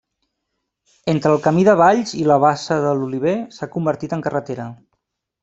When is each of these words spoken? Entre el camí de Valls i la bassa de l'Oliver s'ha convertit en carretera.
Entre 1.11 1.29
el 1.31 1.37
camí 1.47 1.65
de 1.67 1.75
Valls 1.81 2.13
i 2.21 2.25
la 2.31 2.39
bassa 2.45 2.79
de 2.87 2.95
l'Oliver 3.01 3.35
s'ha 3.59 3.71
convertit 3.77 4.19
en 4.19 4.27
carretera. 4.31 4.69